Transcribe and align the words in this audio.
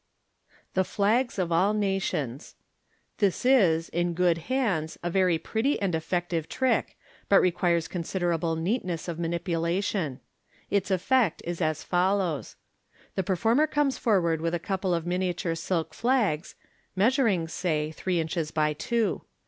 The 0.73 0.83
Flags 0.83 1.37
op 1.37 1.51
all 1.51 1.75
Nations.— 1.75 2.55
This 3.19 3.45
is, 3.45 3.87
in 3.89 4.15
good 4.15 4.39
hands, 4.49 4.97
a 5.03 5.11
very 5.11 5.37
pretty 5.37 5.79
and 5.79 5.93
effective 5.93 6.49
trick, 6.49 6.97
but 7.29 7.39
requires 7.39 7.87
considerable 7.87 8.55
neatness 8.55 9.07
of 9.07 9.19
manipu 9.19 9.59
lation. 9.61 10.17
Its 10.71 10.89
effect 10.89 11.43
is 11.45 11.61
as 11.61 11.83
follows:— 11.83 12.55
The 13.15 13.21
performer 13.21 13.67
comes 13.67 13.99
forward 13.99 14.41
with 14.41 14.55
a 14.55 14.59
couple 14.59 14.95
of 14.95 15.05
miniature 15.05 15.53
silk 15.53 15.93
flags, 15.93 16.55
measuring, 16.95 17.47
say, 17.47 17.91
three 17.91 18.19
inches 18.19 18.49
by 18.49 18.73
two. 18.73 19.21